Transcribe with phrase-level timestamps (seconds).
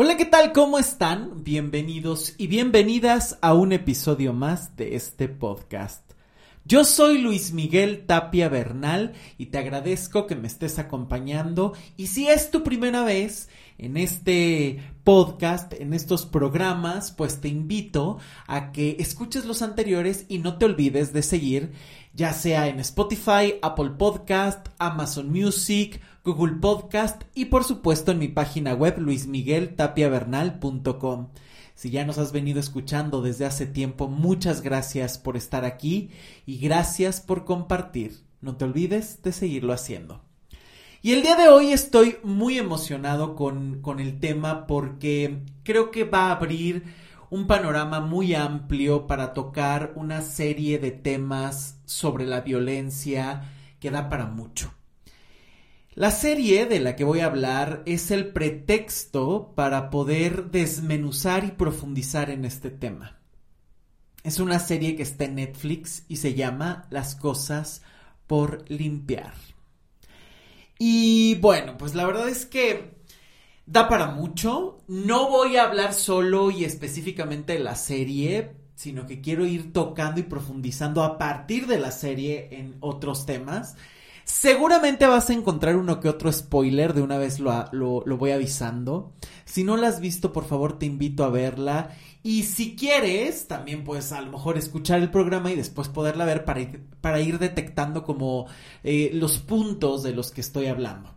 [0.00, 0.52] Hola, ¿qué tal?
[0.52, 1.42] ¿Cómo están?
[1.42, 6.12] Bienvenidos y bienvenidas a un episodio más de este podcast.
[6.68, 12.28] Yo soy Luis Miguel Tapia Bernal y te agradezco que me estés acompañando y si
[12.28, 13.48] es tu primera vez
[13.78, 20.40] en este podcast, en estos programas, pues te invito a que escuches los anteriores y
[20.40, 21.72] no te olvides de seguir
[22.12, 28.28] ya sea en Spotify, Apple Podcast, Amazon Music, Google Podcast y por supuesto en mi
[28.28, 31.28] página web luismigueltapiavernal.com.
[31.78, 36.10] Si ya nos has venido escuchando desde hace tiempo, muchas gracias por estar aquí
[36.44, 38.24] y gracias por compartir.
[38.40, 40.20] No te olvides de seguirlo haciendo.
[41.02, 46.02] Y el día de hoy estoy muy emocionado con, con el tema porque creo que
[46.02, 46.82] va a abrir
[47.30, 54.08] un panorama muy amplio para tocar una serie de temas sobre la violencia que da
[54.08, 54.74] para mucho.
[55.98, 61.50] La serie de la que voy a hablar es el pretexto para poder desmenuzar y
[61.50, 63.18] profundizar en este tema.
[64.22, 67.82] Es una serie que está en Netflix y se llama Las cosas
[68.28, 69.34] por limpiar.
[70.78, 72.94] Y bueno, pues la verdad es que
[73.66, 74.78] da para mucho.
[74.86, 80.20] No voy a hablar solo y específicamente de la serie, sino que quiero ir tocando
[80.20, 83.74] y profundizando a partir de la serie en otros temas.
[84.28, 89.14] Seguramente vas a encontrar uno que otro spoiler, de una vez lo, lo, voy avisando.
[89.46, 91.96] Si no la has visto, por favor te invito a verla.
[92.22, 96.44] Y si quieres, también puedes a lo mejor escuchar el programa y después poderla ver
[96.44, 98.46] para ir, para ir detectando como
[98.84, 101.16] eh, los puntos de los que estoy hablando.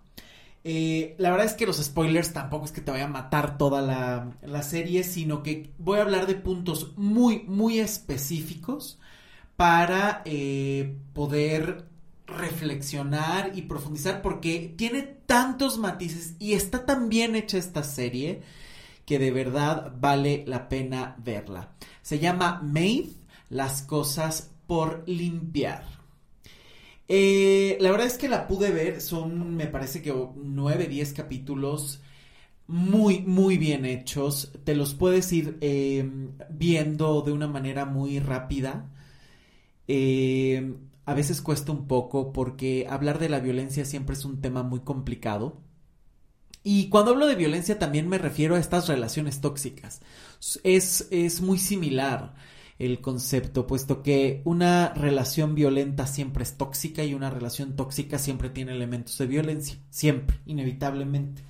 [0.63, 3.81] Eh, la verdad es que los spoilers tampoco es que te vaya a matar toda
[3.81, 8.99] la, la serie, sino que voy a hablar de puntos muy, muy específicos
[9.57, 11.90] para eh, poder
[12.37, 18.41] reflexionar y profundizar porque tiene tantos matices y está tan bien hecha esta serie
[19.05, 21.73] que de verdad vale la pena verla.
[22.01, 23.09] Se llama Made,
[23.49, 25.83] las cosas por limpiar.
[27.07, 32.01] Eh, la verdad es que la pude ver, son me parece que 9, 10 capítulos
[32.67, 34.53] muy, muy bien hechos.
[34.63, 36.09] Te los puedes ir eh,
[36.49, 38.89] viendo de una manera muy rápida.
[39.89, 40.73] Eh,
[41.11, 44.79] a veces cuesta un poco porque hablar de la violencia siempre es un tema muy
[44.79, 45.61] complicado.
[46.63, 50.01] Y cuando hablo de violencia también me refiero a estas relaciones tóxicas.
[50.63, 52.35] Es, es muy similar
[52.79, 58.49] el concepto, puesto que una relación violenta siempre es tóxica y una relación tóxica siempre
[58.49, 61.43] tiene elementos de violencia, siempre, inevitablemente.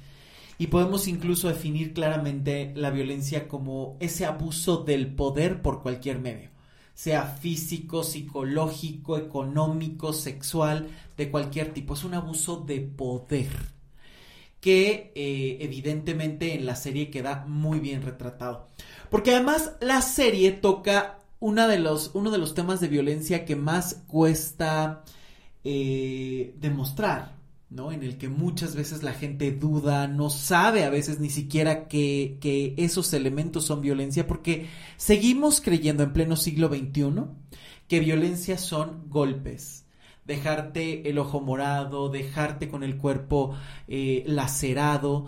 [0.57, 6.51] Y podemos incluso definir claramente la violencia como ese abuso del poder por cualquier medio
[6.93, 11.93] sea físico, psicológico, económico, sexual, de cualquier tipo.
[11.93, 13.49] Es un abuso de poder
[14.59, 18.67] que eh, evidentemente en la serie queda muy bien retratado.
[19.09, 21.17] Porque además la serie toca
[21.67, 25.03] de los, uno de los temas de violencia que más cuesta
[25.63, 27.40] eh, demostrar.
[27.71, 27.91] ¿No?
[27.93, 32.37] En el que muchas veces la gente duda, no sabe a veces ni siquiera que,
[32.41, 34.67] que esos elementos son violencia, porque
[34.97, 37.23] seguimos creyendo en pleno siglo XXI
[37.87, 39.85] que violencia son golpes,
[40.25, 43.55] dejarte el ojo morado, dejarte con el cuerpo
[43.87, 45.27] eh, lacerado.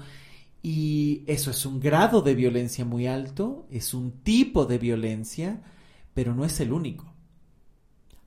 [0.62, 5.62] Y eso es un grado de violencia muy alto, es un tipo de violencia,
[6.14, 7.14] pero no es el único.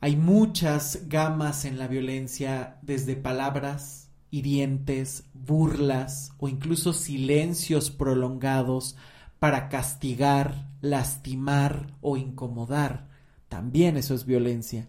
[0.01, 4.06] Hay muchas gamas en la violencia, desde palabras,
[4.37, 8.97] hirientes, burlas o incluso silencios prolongados
[9.39, 13.09] para castigar, lastimar o incomodar.
[13.49, 14.89] También eso es violencia.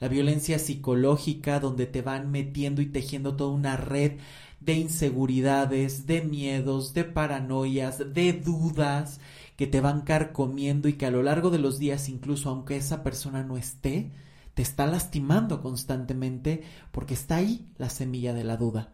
[0.00, 4.18] La violencia psicológica donde te van metiendo y tejiendo toda una red
[4.60, 9.20] de inseguridades, de miedos, de paranoias, de dudas
[9.56, 13.02] que te van carcomiendo y que a lo largo de los días, incluso aunque esa
[13.02, 14.12] persona no esté,
[14.58, 18.90] te está lastimando constantemente porque está ahí la semilla de la duda.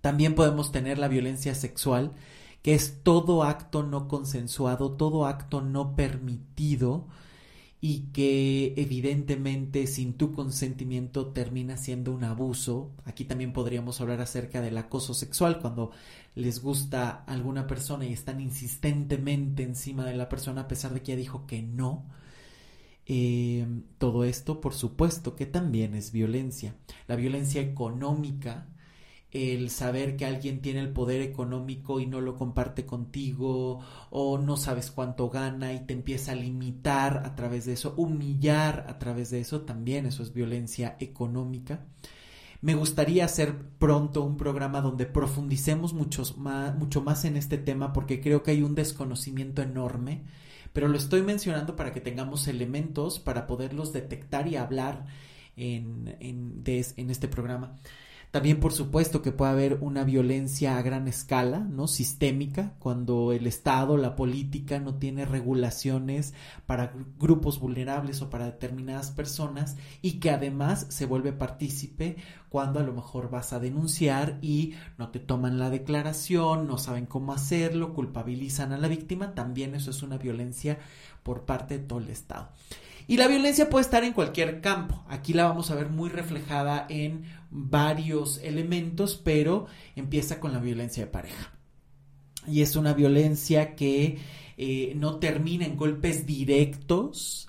[0.00, 2.14] También podemos tener la violencia sexual,
[2.60, 7.06] que es todo acto no consensuado, todo acto no permitido
[7.80, 12.90] y que evidentemente sin tu consentimiento termina siendo un abuso.
[13.04, 15.92] Aquí también podríamos hablar acerca del acoso sexual, cuando
[16.34, 21.02] les gusta a alguna persona y están insistentemente encima de la persona a pesar de
[21.02, 22.06] que ya dijo que no
[23.06, 23.66] eh,
[23.98, 26.74] todo esto, por supuesto, que también es violencia.
[27.06, 28.68] La violencia económica,
[29.30, 33.80] el saber que alguien tiene el poder económico y no lo comparte contigo,
[34.10, 38.86] o no sabes cuánto gana y te empieza a limitar a través de eso, humillar
[38.88, 41.84] a través de eso, también eso es violencia económica.
[42.64, 45.92] Me gustaría hacer pronto un programa donde profundicemos
[46.38, 50.22] más, mucho más en este tema porque creo que hay un desconocimiento enorme,
[50.74, 55.06] pero lo estoy mencionando para que tengamos elementos para poderlos detectar y hablar
[55.56, 57.76] en, en, en este programa.
[58.34, 61.86] También, por supuesto, que puede haber una violencia a gran escala, ¿no?
[61.86, 66.34] Sistémica, cuando el Estado, la política no tiene regulaciones
[66.66, 72.16] para grupos vulnerables o para determinadas personas y que además se vuelve partícipe
[72.48, 77.06] cuando a lo mejor vas a denunciar y no te toman la declaración, no saben
[77.06, 79.36] cómo hacerlo, culpabilizan a la víctima.
[79.36, 80.80] También eso es una violencia
[81.22, 82.48] por parte de todo el Estado.
[83.06, 85.04] Y la violencia puede estar en cualquier campo.
[85.08, 91.04] Aquí la vamos a ver muy reflejada en varios elementos, pero empieza con la violencia
[91.04, 91.52] de pareja.
[92.46, 94.18] Y es una violencia que
[94.56, 97.48] eh, no termina en golpes directos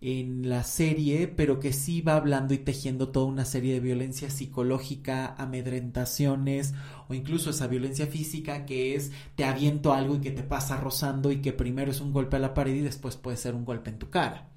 [0.00, 4.30] en la serie, pero que sí va hablando y tejiendo toda una serie de violencia
[4.30, 6.74] psicológica, amedrentaciones
[7.08, 11.32] o incluso esa violencia física que es te aviento algo y que te pasa rozando
[11.32, 13.90] y que primero es un golpe a la pared y después puede ser un golpe
[13.90, 14.55] en tu cara.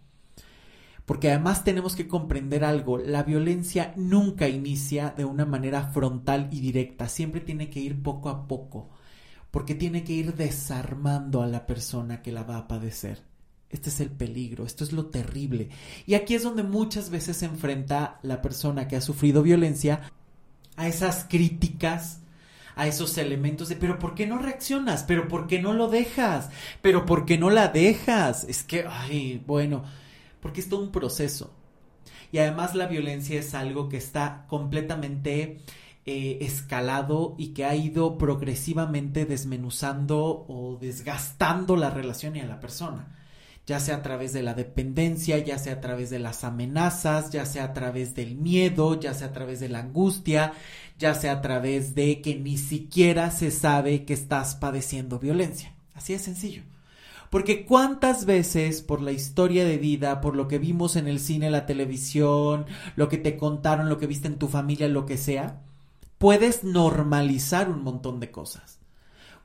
[1.10, 6.60] Porque además tenemos que comprender algo, la violencia nunca inicia de una manera frontal y
[6.60, 8.92] directa, siempre tiene que ir poco a poco,
[9.50, 13.24] porque tiene que ir desarmando a la persona que la va a padecer.
[13.72, 15.70] Este es el peligro, esto es lo terrible.
[16.06, 20.12] Y aquí es donde muchas veces se enfrenta la persona que ha sufrido violencia
[20.76, 22.20] a esas críticas,
[22.76, 25.06] a esos elementos de, pero ¿por qué no reaccionas?
[25.08, 26.52] ¿Pero por qué no lo dejas?
[26.84, 28.44] ¿Pero por qué no la dejas?
[28.44, 29.86] Es que, ay, bueno,
[30.42, 31.54] porque es todo un proceso.
[32.32, 35.62] Y además la violencia es algo que está completamente
[36.06, 42.60] eh, escalado y que ha ido progresivamente desmenuzando o desgastando la relación y a la
[42.60, 43.20] persona
[43.70, 47.46] ya sea a través de la dependencia, ya sea a través de las amenazas, ya
[47.46, 50.54] sea a través del miedo, ya sea a través de la angustia,
[50.98, 55.76] ya sea a través de que ni siquiera se sabe que estás padeciendo violencia.
[55.94, 56.64] Así es sencillo.
[57.30, 61.52] Porque cuántas veces por la historia de vida, por lo que vimos en el cine,
[61.52, 62.66] la televisión,
[62.96, 65.62] lo que te contaron, lo que viste en tu familia, lo que sea,
[66.18, 68.80] puedes normalizar un montón de cosas.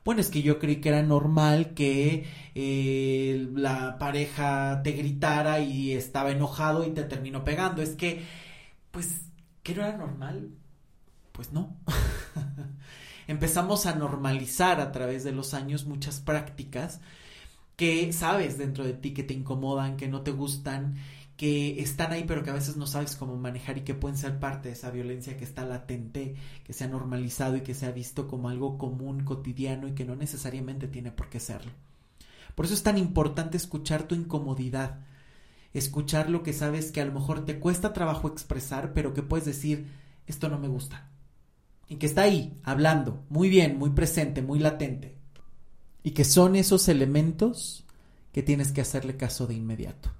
[0.03, 5.93] Bueno, es que yo creí que era normal que eh, la pareja te gritara y
[5.93, 7.81] estaba enojado y te terminó pegando.
[7.81, 8.23] Es que,
[8.91, 9.21] pues,
[9.63, 10.51] ¿que no era normal?
[11.31, 11.75] Pues no.
[13.27, 17.01] Empezamos a normalizar a través de los años muchas prácticas
[17.75, 20.95] que sabes dentro de ti que te incomodan, que no te gustan,
[21.37, 24.39] que están ahí pero que a veces no sabes cómo manejar y que pueden ser
[24.39, 27.91] parte de esa violencia que está latente, que se ha normalizado y que se ha
[27.91, 31.71] visto como algo común, cotidiano y que no necesariamente tiene por qué serlo.
[32.55, 35.01] Por eso es tan importante escuchar tu incomodidad,
[35.73, 39.45] escuchar lo que sabes que a lo mejor te cuesta trabajo expresar, pero que puedes
[39.45, 39.87] decir,
[40.25, 41.09] esto no me gusta.
[41.89, 45.15] Y que está ahí, hablando, muy bien, muy presente, muy latente
[46.05, 47.83] y que son esos elementos
[48.31, 50.11] que tienes que hacerle caso de inmediato.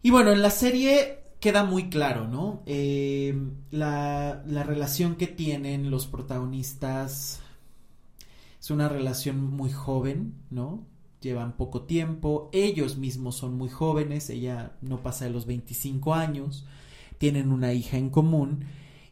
[0.00, 2.62] Y bueno, en la serie queda muy claro, ¿no?
[2.64, 3.36] Eh,
[3.72, 7.40] la, la relación que tienen los protagonistas
[8.60, 10.86] es una relación muy joven, ¿no?
[11.20, 16.64] Llevan poco tiempo, ellos mismos son muy jóvenes, ella no pasa de los 25 años,
[17.18, 18.66] tienen una hija en común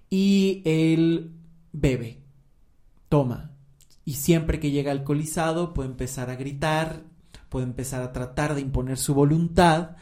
[0.08, 1.32] y él
[1.72, 2.22] bebe,
[3.08, 3.51] toma,
[4.04, 7.04] y siempre que llega alcoholizado puede empezar a gritar,
[7.48, 9.96] puede empezar a tratar de imponer su voluntad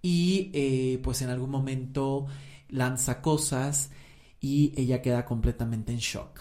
[0.00, 2.26] y eh, pues en algún momento
[2.68, 3.90] lanza cosas
[4.40, 6.40] y ella queda completamente en shock.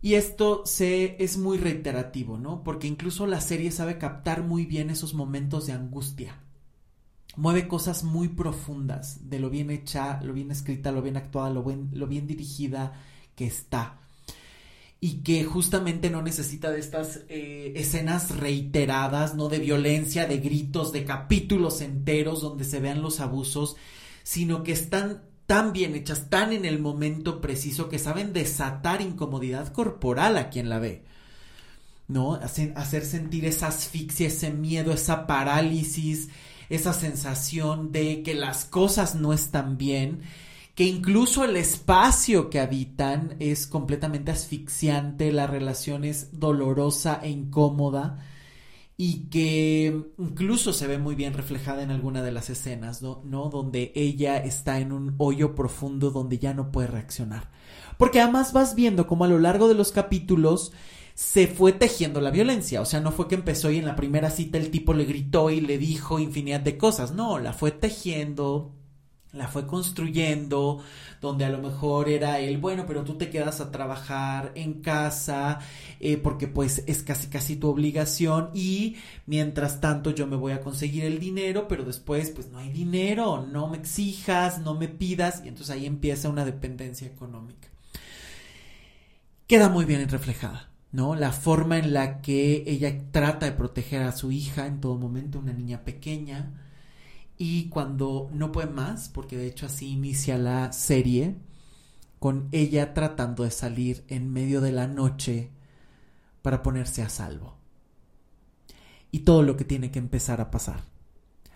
[0.00, 2.64] Y esto se, es muy reiterativo, ¿no?
[2.64, 6.40] Porque incluso la serie sabe captar muy bien esos momentos de angustia.
[7.36, 11.64] Mueve cosas muy profundas de lo bien hecha, lo bien escrita, lo bien actuada, lo
[11.92, 12.94] lo bien dirigida
[13.36, 14.01] que está
[15.04, 20.92] y que justamente no necesita de estas eh, escenas reiteradas, no de violencia, de gritos,
[20.92, 23.74] de capítulos enteros donde se vean los abusos,
[24.22, 29.72] sino que están tan bien hechas, tan en el momento preciso que saben desatar incomodidad
[29.72, 31.02] corporal a quien la ve.
[32.06, 32.34] ¿No?
[32.34, 36.28] Hacer sentir esa asfixia, ese miedo, esa parálisis,
[36.68, 40.20] esa sensación de que las cosas no están bien
[40.74, 48.24] que incluso el espacio que habitan es completamente asfixiante, la relación es dolorosa e incómoda
[48.96, 53.22] y que incluso se ve muy bien reflejada en alguna de las escenas, ¿no?
[53.24, 53.48] ¿no?
[53.48, 57.50] Donde ella está en un hoyo profundo donde ya no puede reaccionar.
[57.98, 60.72] Porque además vas viendo como a lo largo de los capítulos
[61.14, 62.80] se fue tejiendo la violencia.
[62.80, 65.50] O sea, no fue que empezó y en la primera cita el tipo le gritó
[65.50, 67.12] y le dijo infinidad de cosas.
[67.12, 68.72] No, la fue tejiendo
[69.32, 70.82] la fue construyendo,
[71.20, 75.60] donde a lo mejor era el, bueno, pero tú te quedas a trabajar en casa,
[76.00, 78.96] eh, porque pues es casi casi tu obligación y
[79.26, 83.46] mientras tanto yo me voy a conseguir el dinero, pero después pues no hay dinero,
[83.50, 87.68] no me exijas, no me pidas, y entonces ahí empieza una dependencia económica.
[89.46, 90.68] Queda muy bien reflejada.
[90.92, 91.14] ¿no?
[91.14, 95.38] La forma en la que ella trata de proteger a su hija en todo momento,
[95.38, 96.52] una niña pequeña,
[97.44, 101.38] y cuando no puede más, porque de hecho así inicia la serie,
[102.20, 105.50] con ella tratando de salir en medio de la noche
[106.40, 107.56] para ponerse a salvo.
[109.10, 110.84] Y todo lo que tiene que empezar a pasar.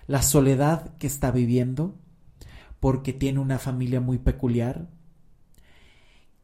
[0.09, 1.95] La soledad que está viviendo,
[2.81, 4.89] porque tiene una familia muy peculiar,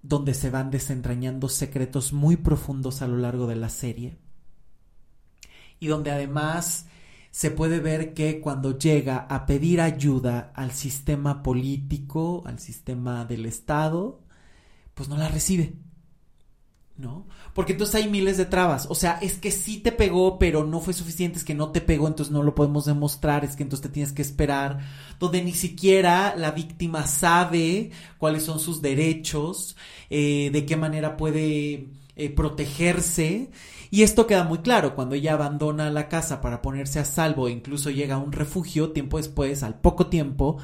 [0.02, 4.18] donde se van desentrañando secretos muy profundos a lo largo de la serie,
[5.80, 6.86] y donde además
[7.32, 13.46] se puede ver que cuando llega a pedir ayuda al sistema político, al sistema del
[13.46, 14.20] Estado,
[14.94, 15.72] pues no la recibe.
[16.98, 17.26] ¿No?
[17.54, 18.86] Porque entonces hay miles de trabas.
[18.90, 21.80] O sea, es que sí te pegó, pero no fue suficiente, es que no te
[21.80, 24.80] pegó, entonces no lo podemos demostrar, es que entonces te tienes que esperar,
[25.18, 29.74] donde ni siquiera la víctima sabe cuáles son sus derechos,
[30.10, 33.50] eh, de qué manera puede eh, protegerse
[33.92, 37.50] y esto queda muy claro cuando ella abandona la casa para ponerse a salvo e
[37.50, 40.56] incluso llega a un refugio, tiempo después, al poco tiempo,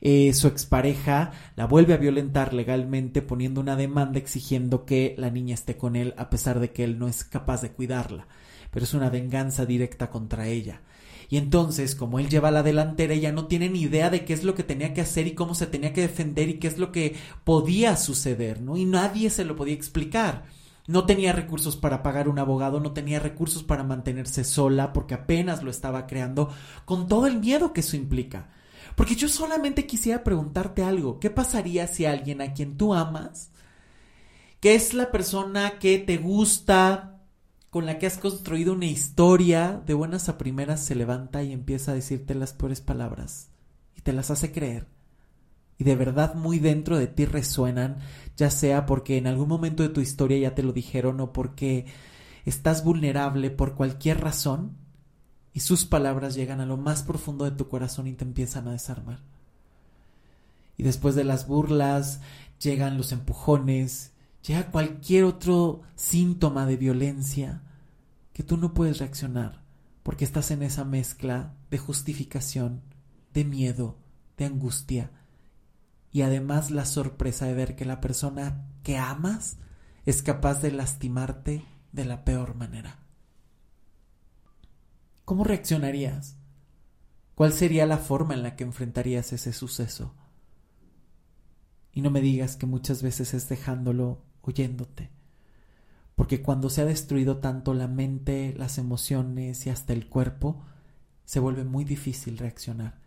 [0.00, 5.54] eh, su expareja la vuelve a violentar legalmente poniendo una demanda exigiendo que la niña
[5.54, 8.28] esté con él a pesar de que él no es capaz de cuidarla.
[8.70, 10.82] Pero es una venganza directa contra ella.
[11.28, 14.44] Y entonces, como él lleva la delantera, ella no tiene ni idea de qué es
[14.44, 16.92] lo que tenía que hacer y cómo se tenía que defender y qué es lo
[16.92, 18.76] que podía suceder, ¿no?
[18.76, 20.44] Y nadie se lo podía explicar.
[20.86, 25.62] No tenía recursos para pagar un abogado, no tenía recursos para mantenerse sola porque apenas
[25.62, 26.50] lo estaba creando,
[26.84, 28.50] con todo el miedo que eso implica.
[28.94, 33.50] Porque yo solamente quisiera preguntarte algo, ¿qué pasaría si alguien a quien tú amas,
[34.60, 37.20] que es la persona que te gusta,
[37.70, 41.90] con la que has construido una historia, de buenas a primeras se levanta y empieza
[41.90, 43.48] a decirte las peores palabras
[43.96, 44.86] y te las hace creer?
[45.78, 47.98] Y de verdad muy dentro de ti resuenan,
[48.36, 51.86] ya sea porque en algún momento de tu historia ya te lo dijeron o porque
[52.44, 54.76] estás vulnerable por cualquier razón
[55.52, 58.72] y sus palabras llegan a lo más profundo de tu corazón y te empiezan a
[58.72, 59.20] desarmar.
[60.76, 62.20] Y después de las burlas
[62.60, 64.12] llegan los empujones,
[64.46, 67.62] llega cualquier otro síntoma de violencia
[68.32, 69.66] que tú no puedes reaccionar
[70.02, 72.82] porque estás en esa mezcla de justificación,
[73.34, 73.96] de miedo,
[74.36, 75.10] de angustia,
[76.16, 79.58] y además la sorpresa de ver que la persona que amas
[80.06, 83.00] es capaz de lastimarte de la peor manera.
[85.26, 86.38] ¿Cómo reaccionarías?
[87.34, 90.14] ¿Cuál sería la forma en la que enfrentarías ese suceso?
[91.92, 95.10] Y no me digas que muchas veces es dejándolo oyéndote,
[96.14, 100.64] porque cuando se ha destruido tanto la mente, las emociones y hasta el cuerpo,
[101.26, 103.02] se vuelve muy difícil reaccionar.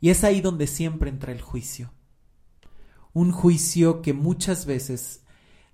[0.00, 1.92] Y es ahí donde siempre entra el juicio
[3.16, 5.22] un juicio que muchas veces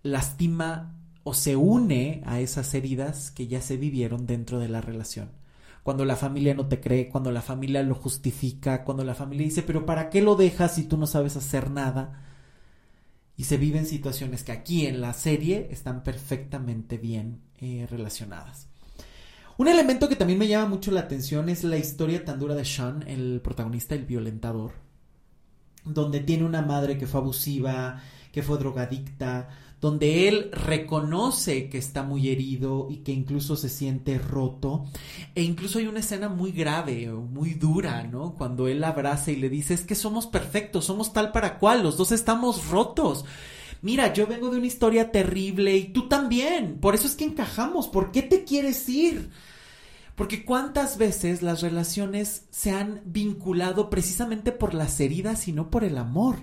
[0.05, 0.95] lastima
[1.25, 5.33] o se une a esas heridas que ya se vivieron dentro de la relación.
[5.83, 9.65] Cuando la familia no te cree, cuando la familia lo justifica, cuando la familia dice,
[9.65, 12.23] pero ¿para qué lo dejas si tú no sabes hacer nada?
[13.37, 18.69] Y se viven situaciones que aquí en la serie están perfectamente bien eh, relacionadas.
[19.59, 22.65] Un elemento que también me llama mucho la atención es la historia tan dura de
[22.65, 24.92] Sean, el protagonista, el violentador
[25.85, 29.49] donde tiene una madre que fue abusiva, que fue drogadicta,
[29.81, 34.85] donde él reconoce que está muy herido y que incluso se siente roto.
[35.35, 38.35] E incluso hay una escena muy grave, muy dura, ¿no?
[38.35, 41.97] Cuando él abraza y le dice, es que somos perfectos, somos tal para cual, los
[41.97, 43.25] dos estamos rotos.
[43.83, 47.89] Mira, yo vengo de una historia terrible y tú también, por eso es que encajamos,
[47.89, 49.31] ¿por qué te quieres ir?
[50.15, 55.85] Porque cuántas veces las relaciones se han vinculado precisamente por las heridas y no por
[55.85, 56.37] el amor.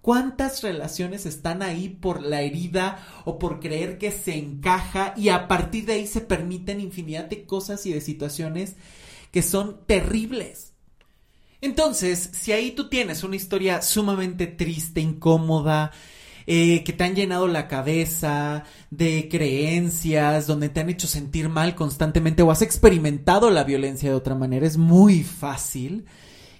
[0.00, 5.48] ¿Cuántas relaciones están ahí por la herida o por creer que se encaja y a
[5.48, 8.76] partir de ahí se permiten infinidad de cosas y de situaciones
[9.32, 10.74] que son terribles?
[11.60, 15.90] Entonces, si ahí tú tienes una historia sumamente triste, incómoda,
[16.46, 21.74] eh, que te han llenado la cabeza de creencias, donde te han hecho sentir mal
[21.74, 26.06] constantemente o has experimentado la violencia de otra manera, es muy fácil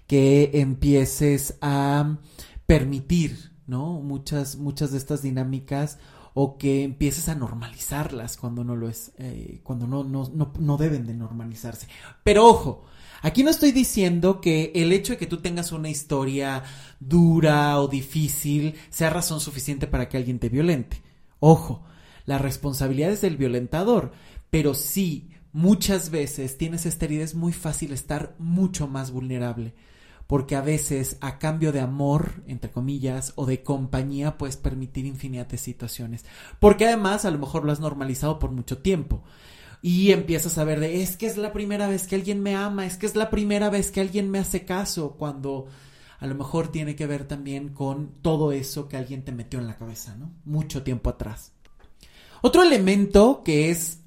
[0.07, 2.19] que empieces a
[2.67, 4.01] permitir, ¿no?
[4.01, 5.99] Muchas, muchas de estas dinámicas
[6.35, 10.77] o que empieces a normalizarlas cuando no lo es, eh, cuando no, no, no, no
[10.77, 11.89] deben de normalizarse.
[12.25, 12.85] Pero ojo,
[13.23, 16.65] Aquí no estoy diciendo que el hecho de que tú tengas una historia
[17.01, 21.03] dura o difícil sea razón suficiente para que alguien te violente.
[21.41, 21.85] Ojo,
[22.25, 24.13] la responsabilidad es del violentador,
[24.51, 29.75] pero sí, muchas veces tienes esta es muy fácil estar mucho más vulnerable
[30.27, 35.47] porque a veces a cambio de amor, entre comillas, o de compañía puedes permitir infinidad
[35.47, 36.25] de situaciones,
[36.59, 39.23] porque además a lo mejor lo has normalizado por mucho tiempo
[39.83, 42.87] y empiezas a ver de es que es la primera vez que alguien me ama,
[42.87, 45.67] es que es la primera vez que alguien me hace caso, cuando
[46.19, 49.67] a lo mejor tiene que ver también con todo eso que alguien te metió en
[49.67, 50.33] la cabeza, ¿no?
[50.45, 51.53] Mucho tiempo atrás.
[52.43, 54.01] Otro elemento que es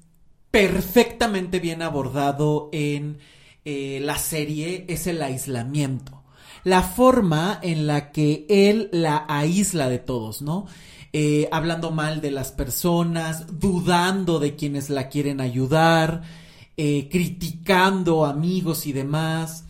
[0.50, 3.18] perfectamente bien abordado en
[3.64, 6.22] eh, la serie es el aislamiento.
[6.64, 10.66] La forma en la que él la aísla de todos, ¿no?
[11.12, 16.22] Eh, hablando mal de las personas, dudando de quienes la quieren ayudar,
[16.76, 19.64] eh, criticando amigos y demás,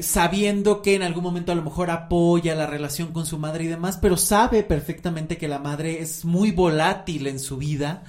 [0.00, 3.68] sabiendo que en algún momento a lo mejor apoya la relación con su madre y
[3.68, 8.02] demás, pero sabe perfectamente que la madre es muy volátil en su vida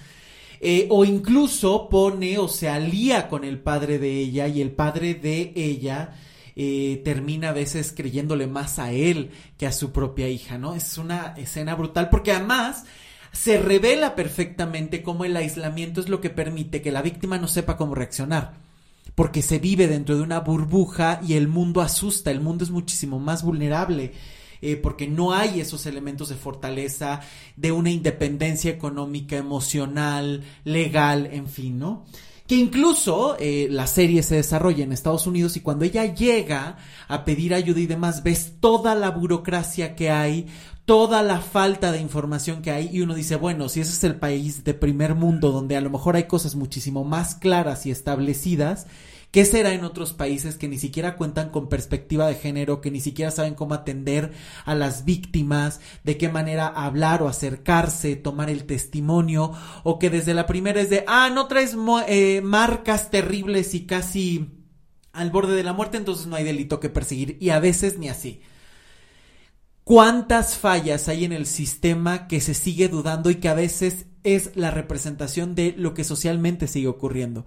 [0.60, 5.13] eh, o incluso pone o se alía con el padre de ella y el padre
[5.13, 6.15] de ella
[6.59, 10.73] eh, termina a veces creyéndole más a él que a su propia hija, ¿no?
[10.73, 12.85] Es una escena brutal porque además
[13.31, 17.77] se revela perfectamente cómo el aislamiento es lo que permite que la víctima no sepa
[17.77, 18.55] cómo reaccionar.
[19.13, 23.19] Porque se vive dentro de una burbuja y el mundo asusta, el mundo es muchísimo
[23.19, 24.13] más vulnerable
[24.61, 27.21] eh, porque no hay esos elementos de fortaleza,
[27.55, 32.05] de una independencia económica, emocional, legal, en fin, ¿no?
[32.47, 36.77] Que incluso eh, la serie se desarrolla en Estados Unidos y cuando ella llega
[37.09, 40.47] a pedir ayuda y demás, ves toda la burocracia que hay,
[40.85, 44.15] toda la falta de información que hay y uno dice, bueno, si ese es el
[44.15, 48.87] país de primer mundo donde a lo mejor hay cosas muchísimo más claras y establecidas,
[49.31, 53.01] ¿Qué será en otros países que ni siquiera cuentan con perspectiva de género, que ni
[53.01, 54.31] siquiera saben cómo atender
[54.63, 59.51] a las víctimas, de qué manera hablar o acercarse, tomar el testimonio,
[59.84, 61.75] o que desde la primera es de, ah, no traes
[62.07, 64.50] eh, marcas terribles y casi
[65.12, 68.08] al borde de la muerte, entonces no hay delito que perseguir, y a veces ni
[68.08, 68.41] así.
[69.84, 74.56] ¿Cuántas fallas hay en el sistema que se sigue dudando y que a veces es
[74.56, 77.45] la representación de lo que socialmente sigue ocurriendo?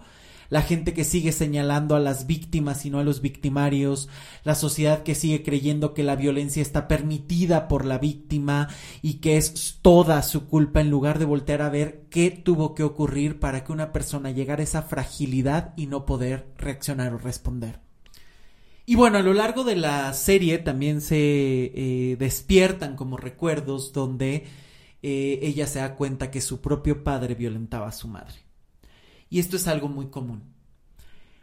[0.51, 4.09] La gente que sigue señalando a las víctimas y no a los victimarios,
[4.45, 8.69] la sociedad que sigue creyendo que la violencia está permitida por la víctima
[9.01, 12.83] y que es toda su culpa en lugar de voltear a ver qué tuvo que
[12.83, 17.81] ocurrir para que una persona llegara a esa fragilidad y no poder reaccionar o responder.
[18.87, 24.47] Y bueno, a lo largo de la serie también se eh, despiertan como recuerdos donde
[25.01, 28.50] eh, ella se da cuenta que su propio padre violentaba a su madre.
[29.31, 30.43] Y esto es algo muy común.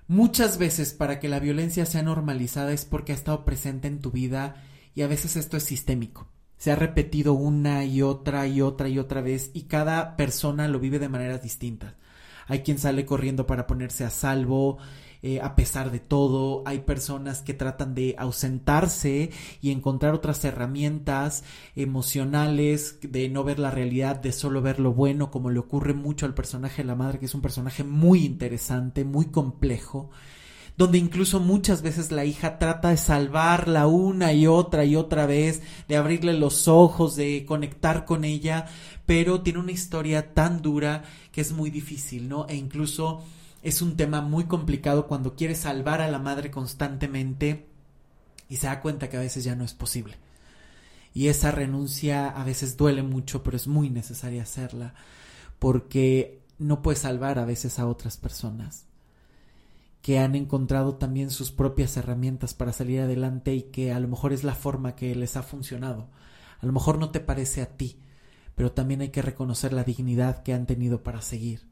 [0.08, 4.12] Muchas veces para que la violencia sea normalizada es porque ha estado presente en tu
[4.12, 6.30] vida y a veces esto es sistémico.
[6.58, 10.80] Se ha repetido una y otra y otra y otra vez y cada persona lo
[10.80, 11.96] vive de maneras distintas.
[12.48, 14.78] Hay quien sale corriendo para ponerse a salvo,
[15.22, 16.64] eh, a pesar de todo.
[16.66, 21.44] Hay personas que tratan de ausentarse y encontrar otras herramientas
[21.76, 26.26] emocionales, de no ver la realidad, de solo ver lo bueno, como le ocurre mucho
[26.26, 30.10] al personaje de la madre, que es un personaje muy interesante, muy complejo
[30.78, 35.64] donde incluso muchas veces la hija trata de salvarla una y otra y otra vez,
[35.88, 38.68] de abrirle los ojos, de conectar con ella,
[39.08, 42.46] pero tiene una historia tan dura que es muy difícil, ¿no?
[42.48, 43.24] E incluso
[43.64, 47.68] es un tema muy complicado cuando quiere salvar a la madre constantemente
[48.50, 50.16] y se da cuenta que a veces ya no es posible.
[51.14, 54.94] Y esa renuncia a veces duele mucho, pero es muy necesaria hacerla
[55.60, 58.86] porque no puede salvar a veces a otras personas
[60.02, 64.32] que han encontrado también sus propias herramientas para salir adelante y que a lo mejor
[64.32, 66.08] es la forma que les ha funcionado.
[66.60, 68.00] A lo mejor no te parece a ti,
[68.56, 71.68] pero también hay que reconocer la dignidad que han tenido para seguir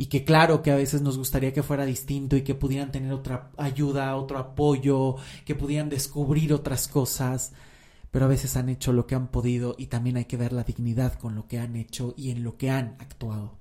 [0.00, 3.12] y que claro que a veces nos gustaría que fuera distinto y que pudieran tener
[3.12, 7.52] otra ayuda, otro apoyo, que pudieran descubrir otras cosas,
[8.12, 10.62] pero a veces han hecho lo que han podido y también hay que ver la
[10.62, 13.58] dignidad con lo que han hecho y en lo que han actuado.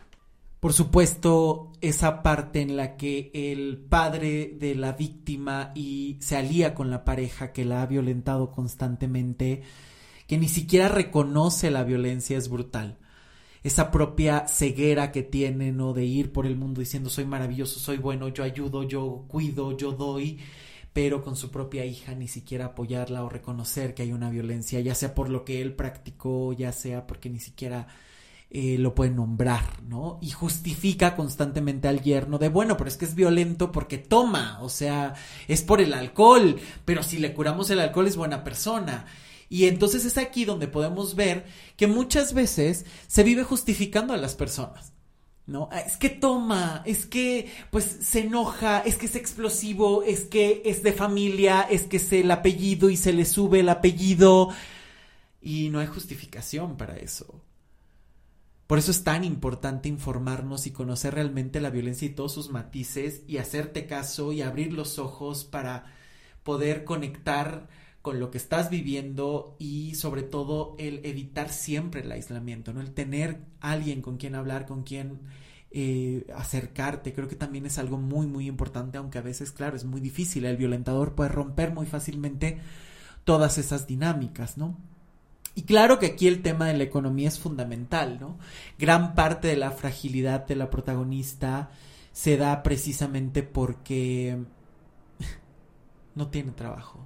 [0.60, 6.76] Por supuesto, esa parte en la que el padre de la víctima y se alía
[6.76, 9.64] con la pareja que la ha violentado constantemente,
[10.28, 13.00] que ni siquiera reconoce la violencia es brutal
[13.68, 15.94] esa propia ceguera que tiene, ¿no?
[15.94, 19.92] De ir por el mundo diciendo soy maravilloso, soy bueno, yo ayudo, yo cuido, yo
[19.92, 20.40] doy,
[20.94, 24.96] pero con su propia hija ni siquiera apoyarla o reconocer que hay una violencia, ya
[24.96, 27.88] sea por lo que él practicó, ya sea porque ni siquiera
[28.50, 30.18] eh, lo puede nombrar, ¿no?
[30.22, 34.70] Y justifica constantemente al yerno de, bueno, pero es que es violento porque toma, o
[34.70, 35.14] sea,
[35.50, 39.06] es por el alcohol, pero si le curamos el alcohol es buena persona.
[39.50, 41.46] Y entonces es aquí donde podemos ver
[41.78, 44.94] que muchas veces se vive justificando a las personas.
[45.48, 45.70] ¿no?
[45.72, 50.62] Ah, es que toma, es que pues se enoja, es que es explosivo, es que
[50.66, 54.50] es de familia, es que es el apellido y se le sube el apellido
[55.42, 57.42] y no hay justificación para eso.
[58.68, 63.22] Por eso es tan importante informarnos y conocer realmente la violencia y todos sus matices
[63.26, 65.86] y hacerte caso y abrir los ojos para
[66.44, 67.70] poder conectar
[68.08, 72.80] con lo que estás viviendo y sobre todo el evitar siempre el aislamiento, ¿no?
[72.80, 75.20] El tener alguien con quien hablar, con quien
[75.72, 79.84] eh, acercarte, creo que también es algo muy, muy importante, aunque a veces, claro, es
[79.84, 80.46] muy difícil.
[80.46, 82.60] El violentador puede romper muy fácilmente
[83.26, 84.78] todas esas dinámicas, ¿no?
[85.54, 88.38] Y claro que aquí el tema de la economía es fundamental, ¿no?
[88.80, 91.72] Gran parte de la fragilidad de la protagonista
[92.14, 94.38] se da precisamente porque
[96.16, 97.06] no tiene trabajo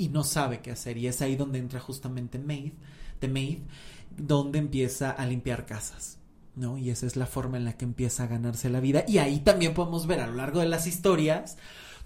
[0.00, 0.96] y no sabe qué hacer.
[0.96, 2.72] Y es ahí donde entra justamente Maid,
[3.18, 3.58] The Maid,
[4.16, 6.18] donde empieza a limpiar casas.
[6.56, 6.78] ¿no?
[6.78, 9.04] Y esa es la forma en la que empieza a ganarse la vida.
[9.06, 11.58] Y ahí también podemos ver a lo largo de las historias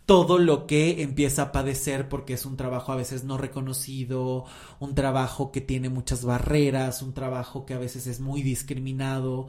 [0.06, 4.44] todo lo que empieza a padecer porque es un trabajo a veces no reconocido,
[4.78, 9.48] un trabajo que tiene muchas barreras, un trabajo que a veces es muy discriminado,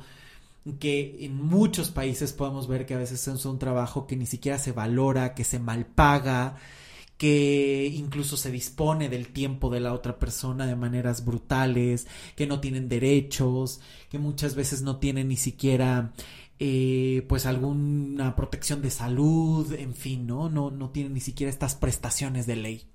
[0.79, 4.58] que en muchos países podemos ver que a veces es un trabajo que ni siquiera
[4.58, 6.55] se valora, que se malpaga,
[7.17, 12.60] que incluso se dispone del tiempo de la otra persona de maneras brutales, que no
[12.60, 16.13] tienen derechos, que muchas veces no tienen ni siquiera
[16.60, 20.49] eh, pues alguna protección de salud, en fin, ¿no?
[20.49, 20.71] ¿no?
[20.71, 22.88] No tienen ni siquiera estas prestaciones de ley.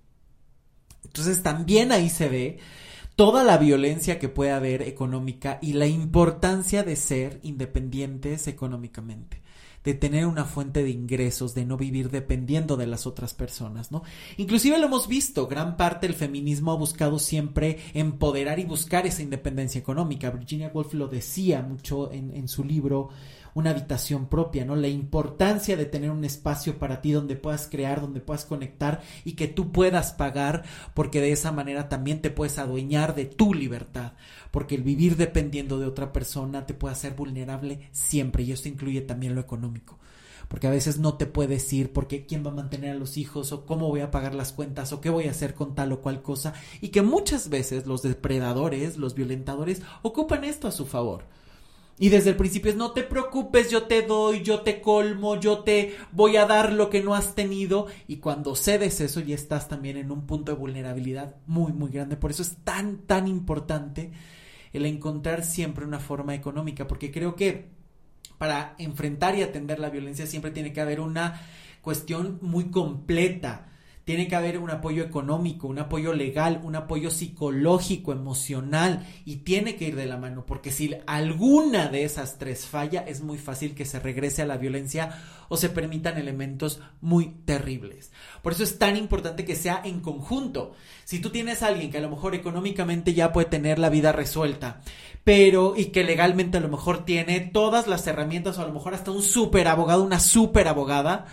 [1.04, 2.58] Entonces también ahí se ve
[3.16, 9.40] toda la violencia que puede haber económica y la importancia de ser independientes económicamente
[9.84, 14.02] de tener una fuente de ingresos, de no vivir dependiendo de las otras personas, ¿no?
[14.36, 19.22] Inclusive lo hemos visto, gran parte del feminismo ha buscado siempre empoderar y buscar esa
[19.22, 20.30] independencia económica.
[20.30, 23.08] Virginia Woolf lo decía mucho en, en su libro
[23.54, 24.76] una habitación propia, ¿no?
[24.76, 29.32] La importancia de tener un espacio para ti donde puedas crear, donde puedas conectar y
[29.32, 34.12] que tú puedas pagar, porque de esa manera también te puedes adueñar de tu libertad,
[34.50, 39.00] porque el vivir dependiendo de otra persona te puede hacer vulnerable siempre y esto incluye
[39.00, 39.98] también lo económico
[40.50, 43.52] porque a veces no te puedes ir porque quién va a mantener a los hijos
[43.52, 46.00] o cómo voy a pagar las cuentas o qué voy a hacer con tal o
[46.00, 51.22] cual cosa y que muchas veces los depredadores, los violentadores ocupan esto a su favor.
[52.02, 55.58] Y desde el principio es no te preocupes, yo te doy, yo te colmo, yo
[55.58, 57.88] te voy a dar lo que no has tenido.
[58.08, 62.16] Y cuando cedes eso ya estás también en un punto de vulnerabilidad muy, muy grande.
[62.16, 64.12] Por eso es tan, tan importante
[64.72, 67.68] el encontrar siempre una forma económica, porque creo que
[68.38, 71.42] para enfrentar y atender la violencia siempre tiene que haber una
[71.82, 73.66] cuestión muy completa
[74.04, 79.76] tiene que haber un apoyo económico, un apoyo legal, un apoyo psicológico, emocional y tiene
[79.76, 83.74] que ir de la mano porque si alguna de esas tres falla es muy fácil
[83.74, 88.12] que se regrese a la violencia o se permitan elementos muy terribles.
[88.42, 90.74] Por eso es tan importante que sea en conjunto.
[91.04, 94.12] Si tú tienes a alguien que a lo mejor económicamente ya puede tener la vida
[94.12, 94.80] resuelta,
[95.24, 98.94] pero y que legalmente a lo mejor tiene todas las herramientas o a lo mejor
[98.94, 101.26] hasta un súper abogado, una súper abogada,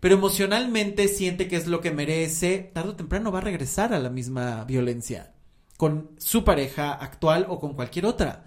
[0.00, 3.98] pero emocionalmente siente que es lo que merece, tarde o temprano va a regresar a
[3.98, 5.32] la misma violencia
[5.76, 8.44] con su pareja actual o con cualquier otra.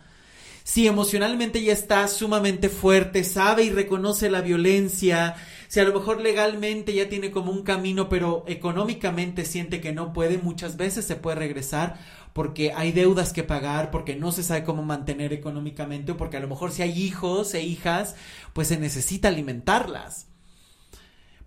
[0.63, 5.35] Si emocionalmente ya está sumamente fuerte, sabe y reconoce la violencia,
[5.67, 10.13] si a lo mejor legalmente ya tiene como un camino, pero económicamente siente que no
[10.13, 11.97] puede, muchas veces se puede regresar
[12.33, 16.41] porque hay deudas que pagar, porque no se sabe cómo mantener económicamente, o porque a
[16.41, 18.15] lo mejor si hay hijos e hijas,
[18.53, 20.27] pues se necesita alimentarlas.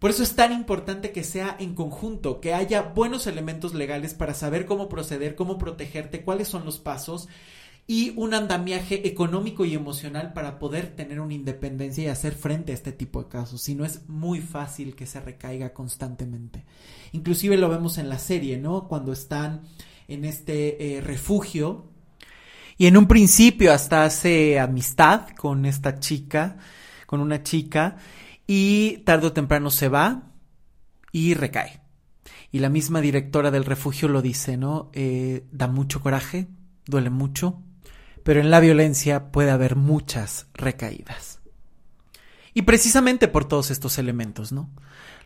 [0.05, 4.35] Por eso es tan importante que sea en conjunto, que haya buenos elementos legales para
[4.35, 7.27] saber cómo proceder, cómo protegerte, cuáles son los pasos
[7.87, 12.75] y un andamiaje económico y emocional para poder tener una independencia y hacer frente a
[12.75, 13.63] este tipo de casos.
[13.63, 16.67] Si no es muy fácil que se recaiga constantemente.
[17.13, 18.89] Inclusive lo vemos en la serie, ¿no?
[18.89, 19.63] Cuando están
[20.07, 21.87] en este eh, refugio
[22.77, 26.59] y en un principio hasta hace amistad con esta chica,
[27.07, 27.97] con una chica
[28.47, 30.33] y tarde o temprano se va
[31.13, 31.81] y recae.
[32.51, 34.91] Y la misma directora del refugio lo dice, ¿no?
[34.93, 36.49] Eh, da mucho coraje,
[36.87, 37.63] duele mucho,
[38.23, 41.41] pero en la violencia puede haber muchas recaídas.
[42.55, 44.71] Y precisamente por todos estos elementos, ¿no?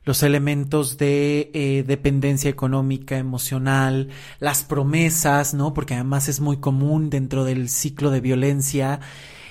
[0.05, 4.09] Los elementos de eh, dependencia económica, emocional,
[4.41, 5.75] las promesas, ¿no?
[5.75, 9.01] Porque además es muy común dentro del ciclo de violencia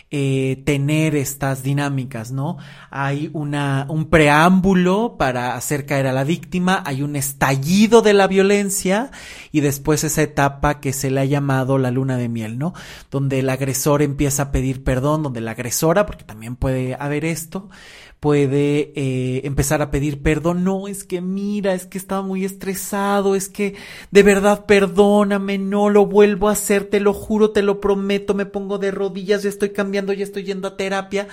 [0.10, 2.58] eh, tener estas dinámicas, ¿no?
[2.90, 8.28] Hay una, un preámbulo para hacer caer a la víctima, hay un estallido de la
[8.28, 9.12] violencia
[9.52, 12.74] y después esa etapa que se le ha llamado la luna de miel, ¿no?
[13.12, 17.70] Donde el agresor empieza a pedir perdón, donde la agresora, porque también puede haber esto,
[18.20, 20.64] puede eh, empezar a pedir perdón.
[20.64, 23.76] No, es que mira, es que estaba muy estresado, es que
[24.12, 28.46] de verdad perdóname, no lo vuelvo a hacer, te lo juro, te lo prometo, me
[28.46, 31.28] pongo de rodillas, ya estoy cambiando, ya estoy yendo a terapia.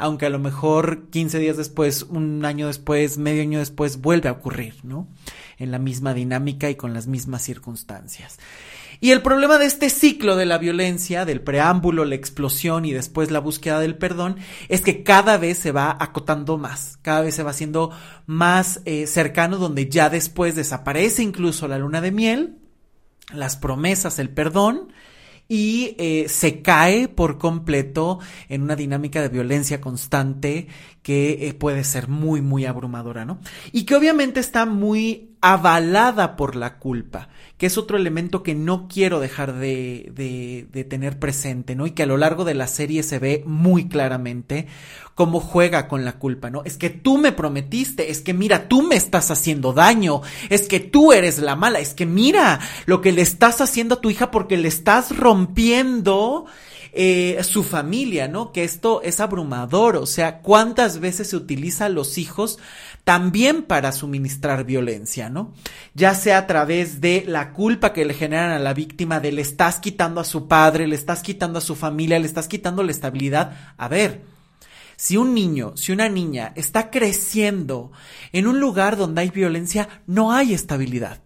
[0.00, 4.32] Aunque a lo mejor 15 días después, un año después, medio año después, vuelve a
[4.32, 5.08] ocurrir, ¿no?
[5.58, 8.38] En la misma dinámica y con las mismas circunstancias.
[9.00, 13.30] Y el problema de este ciclo de la violencia, del preámbulo, la explosión y después
[13.30, 14.36] la búsqueda del perdón,
[14.68, 17.90] es que cada vez se va acotando más, cada vez se va haciendo
[18.26, 22.58] más eh, cercano, donde ya después desaparece incluso la luna de miel,
[23.32, 24.92] las promesas, el perdón,
[25.48, 30.68] y eh, se cae por completo en una dinámica de violencia constante
[31.02, 33.40] que eh, puede ser muy, muy abrumadora, ¿no?
[33.72, 38.88] Y que obviamente está muy avalada por la culpa, que es otro elemento que no
[38.88, 41.86] quiero dejar de, tener presente, ¿no?
[41.86, 44.66] Y que a lo largo de la serie se ve muy claramente
[45.14, 46.62] cómo juega con la culpa, ¿no?
[46.64, 50.80] Es que tú me prometiste, es que mira, tú me estás haciendo daño, es que
[50.80, 54.30] tú eres la mala, es que mira lo que le estás haciendo a tu hija
[54.30, 56.46] porque le estás rompiendo
[56.92, 58.50] eh, su familia, ¿no?
[58.50, 62.58] Que esto es abrumador, o sea, cuántas veces se utiliza a los hijos
[63.08, 65.54] también para suministrar violencia, ¿no?
[65.94, 69.40] Ya sea a través de la culpa que le generan a la víctima de le
[69.40, 72.90] estás quitando a su padre, le estás quitando a su familia, le estás quitando la
[72.90, 73.74] estabilidad.
[73.78, 74.26] A ver,
[74.96, 77.92] si un niño, si una niña está creciendo
[78.32, 81.22] en un lugar donde hay violencia, no hay estabilidad.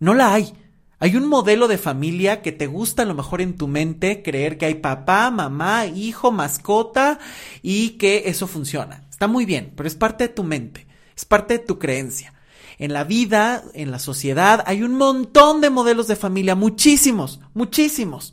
[0.00, 0.52] No la hay.
[0.98, 4.58] Hay un modelo de familia que te gusta a lo mejor en tu mente creer
[4.58, 7.20] que hay papá, mamá, hijo, mascota
[7.62, 9.04] y que eso funciona.
[9.10, 10.89] Está muy bien, pero es parte de tu mente,
[11.20, 12.32] es parte de tu creencia.
[12.78, 18.32] En la vida, en la sociedad, hay un montón de modelos de familia, muchísimos, muchísimos.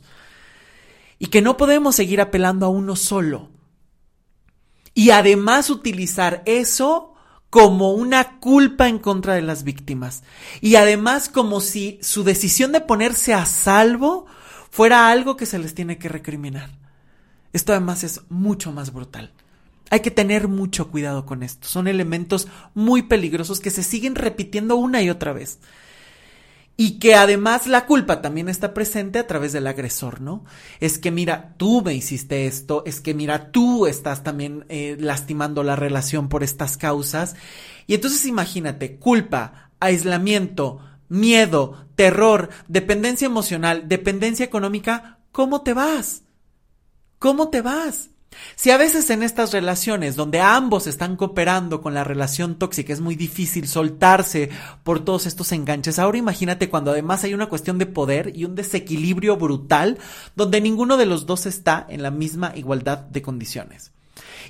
[1.18, 3.50] Y que no podemos seguir apelando a uno solo.
[4.94, 7.12] Y además utilizar eso
[7.50, 10.22] como una culpa en contra de las víctimas.
[10.62, 14.24] Y además como si su decisión de ponerse a salvo
[14.70, 16.70] fuera algo que se les tiene que recriminar.
[17.52, 19.34] Esto además es mucho más brutal.
[19.90, 21.68] Hay que tener mucho cuidado con esto.
[21.68, 25.58] Son elementos muy peligrosos que se siguen repitiendo una y otra vez
[26.80, 30.44] y que además la culpa también está presente a través del agresor, ¿no?
[30.78, 35.64] Es que mira, tú me hiciste esto, es que mira, tú estás también eh, lastimando
[35.64, 37.34] la relación por estas causas.
[37.88, 46.22] Y entonces imagínate, culpa, aislamiento, miedo, terror, dependencia emocional, dependencia económica, ¿cómo te vas?
[47.18, 48.10] ¿Cómo te vas?
[48.56, 53.00] Si a veces en estas relaciones donde ambos están cooperando con la relación tóxica es
[53.00, 54.50] muy difícil soltarse
[54.84, 58.54] por todos estos enganches, ahora imagínate cuando además hay una cuestión de poder y un
[58.54, 59.98] desequilibrio brutal
[60.36, 63.92] donde ninguno de los dos está en la misma igualdad de condiciones.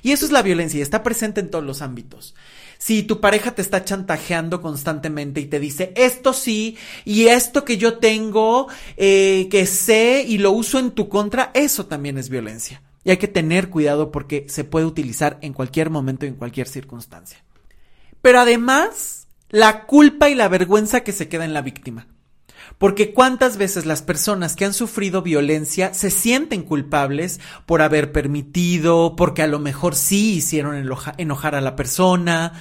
[0.01, 2.35] Y eso es la violencia y está presente en todos los ámbitos.
[2.77, 7.77] Si tu pareja te está chantajeando constantemente y te dice esto sí y esto que
[7.77, 12.81] yo tengo, eh, que sé y lo uso en tu contra, eso también es violencia.
[13.09, 16.67] Y hay que tener cuidado porque se puede utilizar en cualquier momento y en cualquier
[16.67, 17.43] circunstancia.
[18.21, 22.05] Pero además, la culpa y la vergüenza que se queda en la víctima.
[22.77, 29.15] Porque cuántas veces las personas que han sufrido violencia se sienten culpables por haber permitido,
[29.15, 30.75] porque a lo mejor sí hicieron
[31.17, 32.53] enojar a la persona,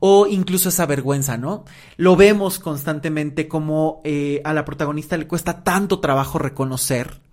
[0.00, 1.64] o incluso esa vergüenza, ¿no?
[1.96, 7.23] Lo vemos constantemente como eh, a la protagonista le cuesta tanto trabajo reconocer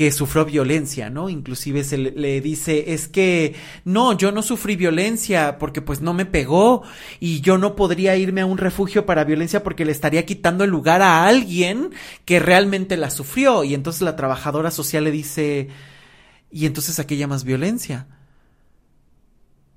[0.00, 1.28] que sufrió violencia, ¿no?
[1.28, 6.24] Inclusive se le, dice, es que no, yo no sufrí violencia porque pues no me
[6.24, 6.84] pegó
[7.18, 10.70] y yo no podría irme a un refugio para violencia porque le estaría quitando el
[10.70, 11.90] lugar a alguien
[12.24, 13.62] que realmente la sufrió.
[13.62, 15.68] Y entonces la trabajadora social le dice,
[16.50, 18.06] ¿y entonces a qué llamas violencia?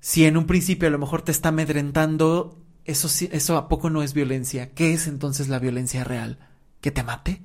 [0.00, 4.02] Si en un principio a lo mejor te está amedrentando, eso, eso a poco no
[4.02, 4.72] es violencia.
[4.72, 6.38] ¿Qué es entonces la violencia real?
[6.80, 7.42] ¿Que te mate?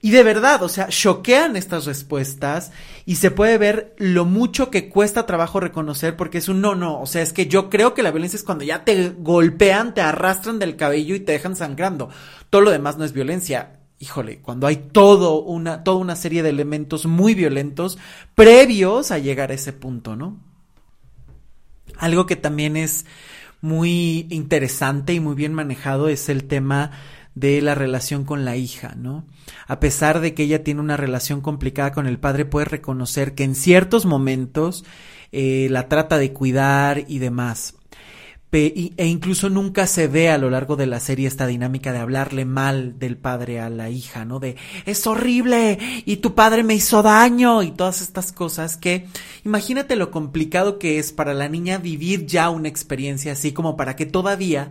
[0.00, 2.70] Y de verdad, o sea, choquean estas respuestas
[3.04, 7.00] y se puede ver lo mucho que cuesta trabajo reconocer porque es un no, no,
[7.00, 10.00] o sea, es que yo creo que la violencia es cuando ya te golpean, te
[10.00, 12.10] arrastran del cabello y te dejan sangrando.
[12.48, 13.80] Todo lo demás no es violencia.
[13.98, 17.98] Híjole, cuando hay todo una, toda una serie de elementos muy violentos
[18.36, 20.38] previos a llegar a ese punto, ¿no?
[21.96, 23.04] Algo que también es
[23.60, 26.92] muy interesante y muy bien manejado es el tema
[27.38, 29.24] de la relación con la hija, ¿no?
[29.66, 33.44] A pesar de que ella tiene una relación complicada con el padre, puede reconocer que
[33.44, 34.84] en ciertos momentos
[35.32, 37.74] eh, la trata de cuidar y demás.
[38.50, 42.46] e incluso nunca se ve a lo largo de la serie esta dinámica de hablarle
[42.46, 44.40] mal del padre a la hija, ¿no?
[44.40, 49.06] De es horrible y tu padre me hizo daño y todas estas cosas que
[49.44, 53.96] imagínate lo complicado que es para la niña vivir ya una experiencia así como para
[53.96, 54.70] que todavía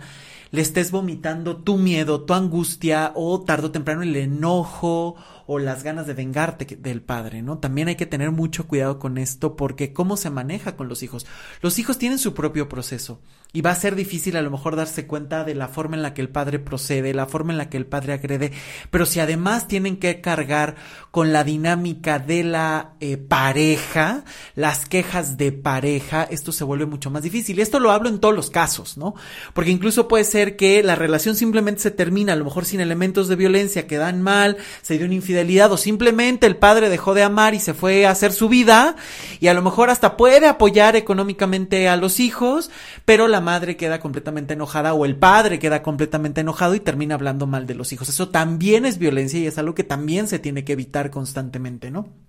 [0.52, 5.16] le estés vomitando tu miedo, tu angustia o tarde o temprano el enojo
[5.48, 7.58] o las ganas de vengarte del padre, ¿no?
[7.58, 11.26] También hay que tener mucho cuidado con esto porque cómo se maneja con los hijos.
[11.62, 13.22] Los hijos tienen su propio proceso
[13.54, 16.14] y va a ser difícil a lo mejor darse cuenta de la forma en la
[16.14, 18.52] que el padre procede, la forma en la que el padre agrede,
[18.92, 20.76] pero si además tienen que cargar
[21.12, 27.10] con la dinámica de la eh, pareja, las quejas de pareja, esto se vuelve mucho
[27.10, 27.58] más difícil.
[27.58, 29.16] Y esto lo hablo en todos los casos, ¿no?
[29.54, 33.30] Porque incluso puede ser que la relación simplemente se termina, a lo mejor sin elementos
[33.30, 35.37] de violencia, que dan mal, se dio una infidelidad
[35.72, 38.96] o simplemente el padre dejó de amar y se fue a hacer su vida
[39.40, 42.70] y a lo mejor hasta puede apoyar económicamente a los hijos,
[43.06, 47.48] pero la madre queda completamente enojada o el padre queda completamente enojado y termina hablando
[47.48, 48.10] mal de los hijos.
[48.10, 52.27] Eso también es violencia y es algo que también se tiene que evitar constantemente, ¿no?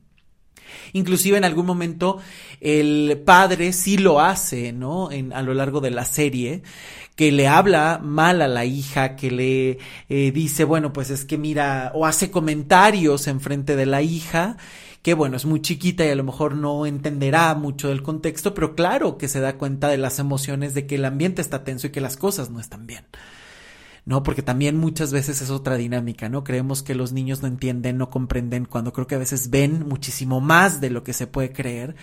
[0.93, 2.19] Inclusive en algún momento
[2.61, 5.11] el padre sí lo hace, ¿no?
[5.11, 6.63] En, a lo largo de la serie,
[7.17, 9.79] que le habla mal a la hija, que le
[10.09, 14.57] eh, dice, bueno, pues es que mira, o hace comentarios en frente de la hija,
[15.03, 18.75] que bueno, es muy chiquita y a lo mejor no entenderá mucho del contexto, pero
[18.75, 21.91] claro que se da cuenta de las emociones de que el ambiente está tenso y
[21.91, 23.05] que las cosas no están bien.
[24.09, 24.23] ¿No?
[24.23, 26.43] Porque también muchas veces es otra dinámica, ¿no?
[26.43, 30.41] Creemos que los niños no entienden, no comprenden, cuando creo que a veces ven muchísimo
[30.41, 31.95] más de lo que se puede creer,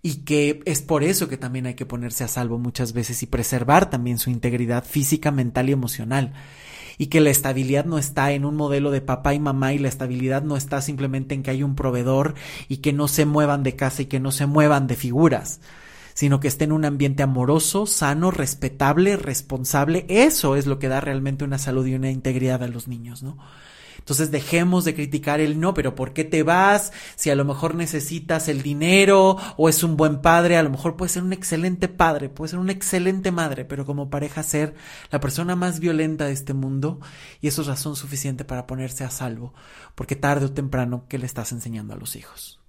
[0.00, 3.26] y que es por eso que también hay que ponerse a salvo muchas veces y
[3.26, 6.34] preservar también su integridad física, mental y emocional.
[6.98, 9.88] Y que la estabilidad no está en un modelo de papá y mamá y la
[9.88, 12.34] estabilidad no está simplemente en que hay un proveedor
[12.68, 15.60] y que no se muevan de casa y que no se muevan de figuras,
[16.14, 20.06] sino que esté en un ambiente amoroso, sano, respetable, responsable.
[20.08, 23.36] Eso es lo que da realmente una salud y una integridad a los niños, ¿no?
[24.04, 26.92] Entonces dejemos de criticar el no, pero ¿por qué te vas?
[27.16, 30.96] Si a lo mejor necesitas el dinero o es un buen padre, a lo mejor
[30.96, 34.74] puede ser un excelente padre, puede ser una excelente madre, pero como pareja ser
[35.10, 37.00] la persona más violenta de este mundo
[37.40, 39.54] y eso es razón suficiente para ponerse a salvo,
[39.94, 42.63] porque tarde o temprano, ¿qué le estás enseñando a los hijos?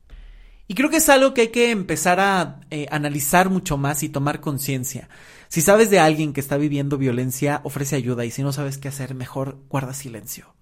[0.68, 4.10] Y creo que es algo que hay que empezar a eh, analizar mucho más y
[4.10, 5.10] tomar conciencia.
[5.48, 8.88] Si sabes de alguien que está viviendo violencia, ofrece ayuda y si no sabes qué
[8.88, 10.56] hacer, mejor guarda silencio.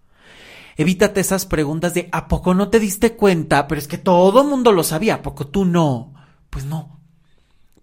[0.76, 3.68] Evítate esas preguntas de ¿a poco no te diste cuenta?
[3.68, 6.14] Pero es que todo mundo lo sabía, ¿a poco tú no?
[6.50, 7.00] Pues no.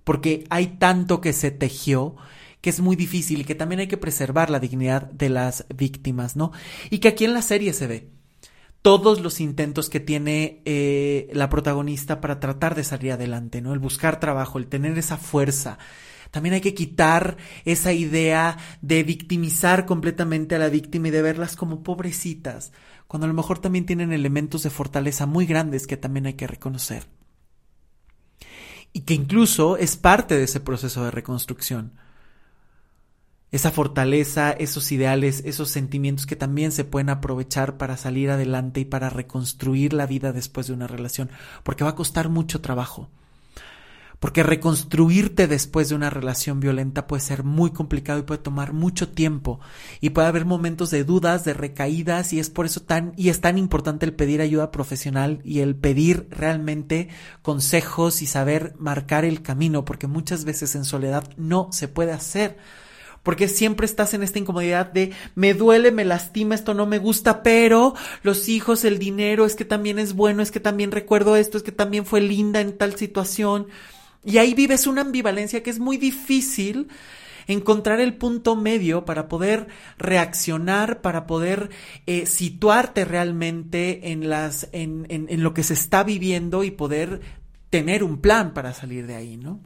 [0.04, 2.16] Porque hay tanto que se tejió
[2.60, 6.36] que es muy difícil y que también hay que preservar la dignidad de las víctimas,
[6.36, 6.52] ¿no?
[6.90, 8.10] Y que aquí en la serie se ve
[8.82, 13.72] todos los intentos que tiene eh, la protagonista para tratar de salir adelante, ¿no?
[13.72, 15.78] El buscar trabajo, el tener esa fuerza,
[16.30, 21.56] también hay que quitar esa idea de victimizar completamente a la víctima y de verlas
[21.56, 22.72] como pobrecitas,
[23.08, 26.46] cuando a lo mejor también tienen elementos de fortaleza muy grandes que también hay que
[26.46, 27.06] reconocer.
[28.92, 31.92] Y que incluso es parte de ese proceso de reconstrucción.
[33.52, 38.84] Esa fortaleza, esos ideales, esos sentimientos que también se pueden aprovechar para salir adelante y
[38.84, 41.30] para reconstruir la vida después de una relación,
[41.64, 43.08] porque va a costar mucho trabajo.
[44.20, 49.08] Porque reconstruirte después de una relación violenta puede ser muy complicado y puede tomar mucho
[49.08, 49.60] tiempo
[50.02, 53.40] y puede haber momentos de dudas, de recaídas y es por eso tan y es
[53.40, 57.08] tan importante el pedir ayuda profesional y el pedir realmente
[57.40, 62.58] consejos y saber marcar el camino porque muchas veces en soledad no se puede hacer
[63.22, 67.42] porque siempre estás en esta incomodidad de me duele, me lastima, esto no me gusta,
[67.42, 71.58] pero los hijos, el dinero, es que también es bueno, es que también recuerdo esto,
[71.58, 73.66] es que también fue linda en tal situación.
[74.24, 76.88] Y ahí vives una ambivalencia que es muy difícil
[77.46, 81.70] encontrar el punto medio para poder reaccionar, para poder
[82.06, 87.20] eh, situarte realmente en, las, en, en, lo que se está viviendo y poder
[87.70, 89.60] tener un plan para salir de ahí, ¿no?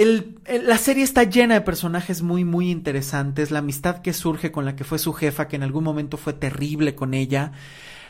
[0.00, 3.50] El, la serie está llena de personajes muy, muy interesantes.
[3.50, 6.32] La amistad que surge con la que fue su jefa, que en algún momento fue
[6.32, 7.52] terrible con ella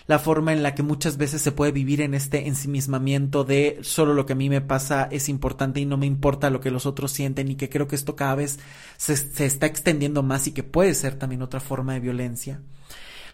[0.06, 4.14] la forma en la que muchas veces se puede vivir en este ensimismamiento de solo
[4.14, 6.86] lo que a mí me pasa es importante y no me importa lo que los
[6.86, 8.60] otros sienten y que creo que esto cada vez
[8.96, 12.60] se está extendiendo más y que puede ser también otra forma de violencia.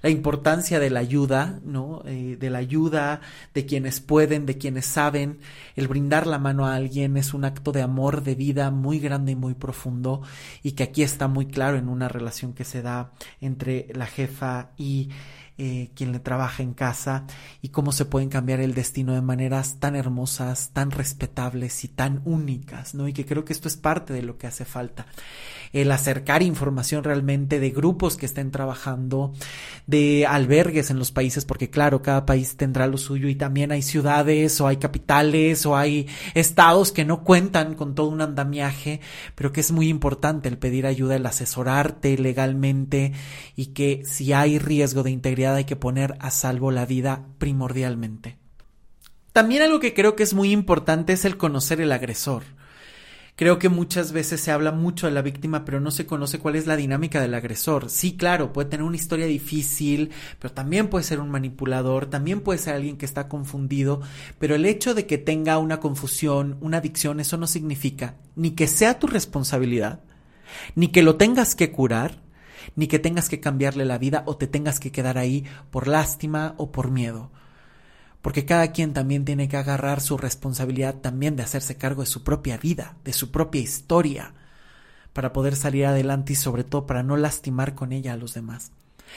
[0.03, 2.03] La importancia de la ayuda, ¿no?
[2.07, 3.21] Eh, de la ayuda
[3.55, 5.39] de quienes pueden, de quienes saben.
[5.75, 9.33] El brindar la mano a alguien es un acto de amor, de vida muy grande
[9.33, 10.23] y muy profundo
[10.63, 14.71] y que aquí está muy claro en una relación que se da entre la jefa
[14.77, 15.11] y
[15.59, 17.25] eh, quien le trabaja en casa
[17.63, 22.21] y cómo se pueden cambiar el destino de maneras tan hermosas, tan respetables y tan
[22.27, 23.09] únicas, ¿no?
[23.09, 25.07] Y que creo que esto es parte de lo que hace falta.
[25.77, 29.35] El acercar información realmente de grupos que estén trabajando,
[29.87, 33.83] de albergues en los países, porque claro, cada país tendrá lo suyo y también hay
[33.83, 39.01] ciudades o hay capitales o hay estados que no cuentan con todo un andamiaje,
[39.35, 43.13] pero que es muy importante el pedir ayuda, el asesorarte legalmente
[43.55, 48.39] y que si hay riesgo de integridad hay que poner a salvo la vida primordialmente.
[49.35, 52.45] También algo que creo que es muy importante es el conocer el agresor.
[53.37, 56.57] Creo que muchas veces se habla mucho de la víctima, pero no se conoce cuál
[56.57, 57.91] es la dinámica del agresor.
[57.91, 62.59] Sí, claro, puede tener una historia difícil, pero también puede ser un manipulador, también puede
[62.59, 64.01] ser alguien que está confundido,
[64.39, 68.67] pero el hecho de que tenga una confusión, una adicción, eso no significa ni que
[68.67, 70.01] sea tu responsabilidad,
[70.75, 72.23] ni que lo tengas que curar,
[72.75, 76.55] ni que tengas que cambiarle la vida o te tengas que quedar ahí por lástima
[76.57, 77.31] o por miedo.
[78.27, 82.25] Porque cada quien también tiene que agarrar su responsabilidad también de hacerse cargo de su
[82.25, 84.35] propia vida, de su propia historia,
[85.13, 88.73] para poder salir adelante y sobre todo para no lastimar con ella a los demás.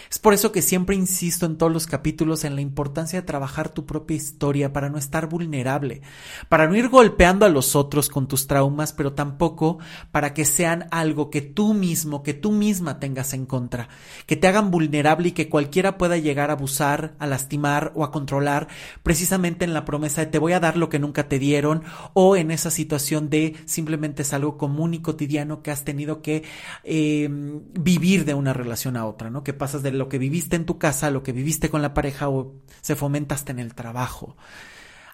[0.09, 3.69] Es por eso que siempre insisto en todos los capítulos en la importancia de trabajar
[3.69, 6.01] tu propia historia para no estar vulnerable,
[6.49, 9.79] para no ir golpeando a los otros con tus traumas, pero tampoco
[10.11, 13.89] para que sean algo que tú mismo, que tú misma tengas en contra,
[14.25, 18.11] que te hagan vulnerable y que cualquiera pueda llegar a abusar, a lastimar o a
[18.11, 18.67] controlar,
[19.03, 21.83] precisamente en la promesa de te voy a dar lo que nunca te dieron
[22.13, 26.43] o en esa situación de simplemente es algo común y cotidiano que has tenido que
[26.83, 29.43] eh, vivir de una relación a otra, ¿no?
[29.43, 32.29] Que pasas de lo que viviste en tu casa, lo que viviste con la pareja
[32.29, 34.35] o se fomenta hasta en el trabajo.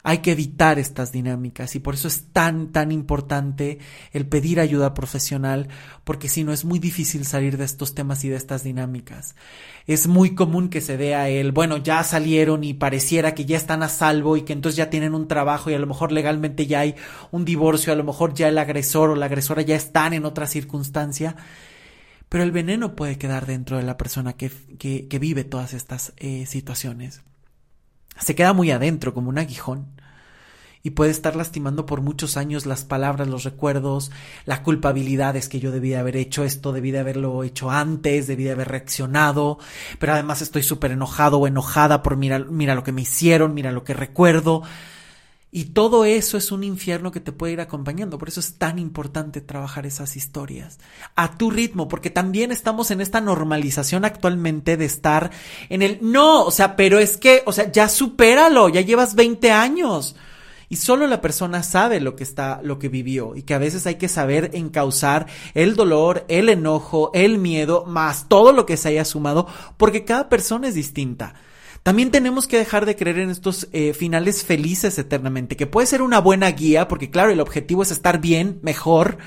[0.07, 3.79] Hay que evitar estas dinámicas y por eso es tan, tan importante
[4.11, 5.67] el pedir ayuda profesional,
[6.03, 9.35] porque si no es muy difícil salir de estos temas y de estas dinámicas.
[9.87, 13.81] Es muy común que se vea el, bueno, ya salieron y pareciera que ya están
[13.81, 16.81] a salvo y que entonces ya tienen un trabajo y a lo mejor legalmente ya
[16.81, 16.93] hay
[17.31, 20.45] un divorcio, a lo mejor ya el agresor o la agresora ya están en otra
[20.45, 21.35] circunstancia
[22.29, 26.45] pero el veneno puede quedar dentro de la persona que, que, vive todas estas eh,
[26.45, 27.21] situaciones.
[28.19, 29.95] Se queda muy adentro, como un aguijón,
[30.85, 34.11] y puede estar lastimando por muchos años las palabras, los recuerdos,
[34.45, 38.43] la culpabilidad es que yo debí haber hecho esto, debí de haberlo hecho antes, debí
[38.43, 39.57] de haber reaccionado,
[39.97, 43.71] pero además estoy súper enojado o enojada por mira, mira lo que me hicieron, mira
[43.71, 44.61] lo que recuerdo.
[45.55, 48.17] Y todo eso es un infierno que te puede ir acompañando.
[48.17, 50.79] Por eso es tan importante trabajar esas historias
[51.15, 55.31] a tu ritmo, porque también estamos en esta normalización actualmente de estar
[55.69, 59.49] en el no, o sea, pero es que, o sea, ya supéralo, ya llevas 20
[59.53, 60.17] años.
[60.67, 63.87] Y solo la persona sabe lo que está, lo que vivió, y que a veces
[63.87, 68.89] hay que saber encauzar el dolor, el enojo, el miedo, más todo lo que se
[68.89, 69.47] haya sumado,
[69.77, 71.35] porque cada persona es distinta.
[71.85, 76.01] También tenemos que dejar de creer en estos eh, finales felices eternamente, que puede ser
[76.01, 79.19] una buena guía, porque claro, el objetivo es estar bien, mejor,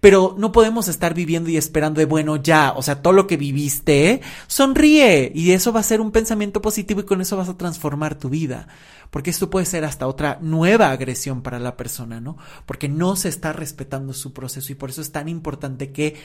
[0.00, 3.36] pero no podemos estar viviendo y esperando de bueno ya, o sea, todo lo que
[3.36, 7.56] viviste, sonríe y eso va a ser un pensamiento positivo y con eso vas a
[7.56, 8.68] transformar tu vida
[9.12, 12.38] porque esto puede ser hasta otra nueva agresión para la persona, ¿no?
[12.64, 16.16] Porque no se está respetando su proceso y por eso es tan importante que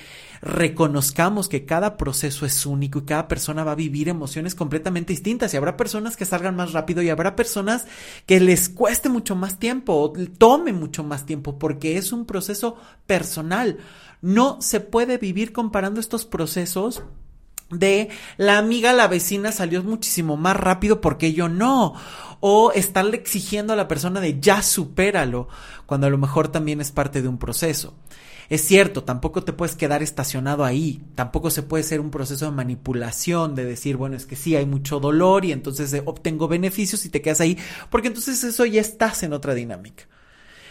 [0.42, 5.54] reconozcamos que cada proceso es único y cada persona va a vivir emociones completamente distintas
[5.54, 7.88] y habrá personas que salgan más rápido y habrá personas
[8.26, 12.78] que les cueste mucho más tiempo o tome mucho más tiempo porque es un proceso
[13.06, 13.57] personal.
[14.22, 17.04] No se puede vivir comparando estos procesos
[17.70, 21.94] de la amiga, la vecina salió muchísimo más rápido porque yo no.
[22.40, 25.48] O estarle exigiendo a la persona de ya supéralo,
[25.86, 27.96] cuando a lo mejor también es parte de un proceso.
[28.50, 32.52] Es cierto, tampoco te puedes quedar estacionado ahí, tampoco se puede ser un proceso de
[32.52, 37.04] manipulación, de decir, bueno, es que sí, hay mucho dolor y entonces eh, obtengo beneficios
[37.06, 37.58] y te quedas ahí,
[37.90, 40.06] porque entonces eso ya estás en otra dinámica.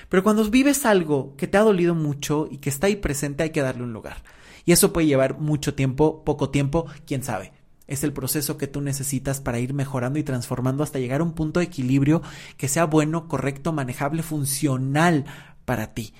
[0.09, 3.50] Pero cuando vives algo que te ha dolido mucho y que está ahí presente, hay
[3.50, 4.22] que darle un lugar.
[4.64, 7.52] Y eso puede llevar mucho tiempo, poco tiempo, quién sabe.
[7.86, 11.34] Es el proceso que tú necesitas para ir mejorando y transformando hasta llegar a un
[11.34, 12.20] punto de equilibrio
[12.57, 15.24] que sea bueno, correcto, manejable, funcional
[15.64, 16.12] para ti.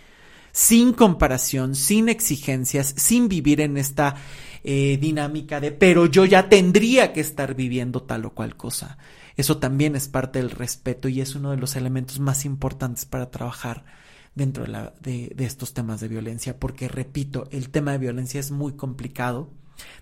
[0.53, 4.14] Sin comparación, sin exigencias, sin vivir en esta
[4.62, 8.97] eh, dinámica de pero yo ya tendría que estar viviendo tal o cual cosa.
[9.37, 13.30] Eso también es parte del respeto y es uno de los elementos más importantes para
[13.30, 13.84] trabajar
[14.34, 18.72] dentro de, de, estos temas de violencia, porque repito, el tema de violencia es muy
[18.74, 19.51] complicado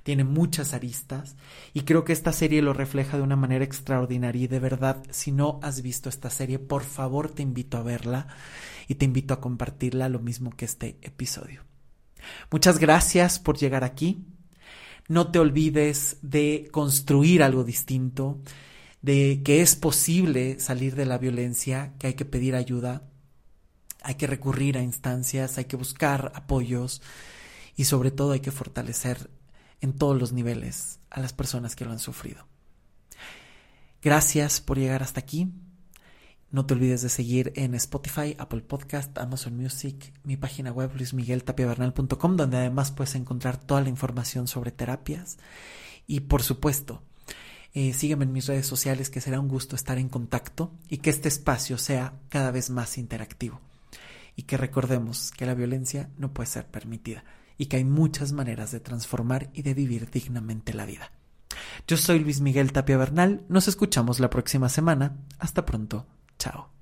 [0.02, 1.36] tiene muchas aristas
[1.72, 5.32] y creo que esta serie lo refleja de una manera extraordinaria y de verdad, si
[5.32, 8.28] no has visto esta serie, por favor te invito a verla
[8.88, 11.62] y te invito a compartirla lo mismo que este episodio.
[12.50, 14.24] Muchas gracias por llegar aquí.
[15.08, 18.40] No te olvides de construir algo distinto,
[19.04, 23.02] de que es posible salir de la violencia, que hay que pedir ayuda,
[24.00, 27.02] hay que recurrir a instancias, hay que buscar apoyos
[27.76, 29.28] y sobre todo hay que fortalecer
[29.82, 32.46] en todos los niveles a las personas que lo han sufrido.
[34.00, 35.52] Gracias por llegar hasta aquí.
[36.50, 42.36] No te olvides de seguir en Spotify, Apple Podcast, Amazon Music, mi página web luismigueltapiavernal.com,
[42.36, 45.36] donde además puedes encontrar toda la información sobre terapias.
[46.06, 47.02] Y por supuesto,
[47.74, 51.10] eh, sígueme en mis redes sociales, que será un gusto estar en contacto y que
[51.10, 53.60] este espacio sea cada vez más interactivo.
[54.36, 57.24] Y que recordemos que la violencia no puede ser permitida
[57.58, 61.12] y que hay muchas maneras de transformar y de vivir dignamente la vida.
[61.86, 65.16] Yo soy Luis Miguel Tapia Bernal, nos escuchamos la próxima semana.
[65.38, 66.06] Hasta pronto,
[66.38, 66.73] chao.